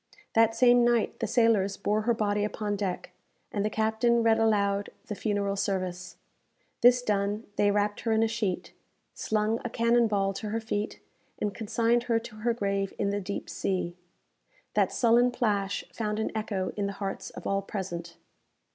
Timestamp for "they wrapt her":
7.55-8.11